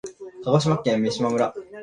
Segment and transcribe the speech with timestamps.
[0.45, 1.53] 鹿児島県三島村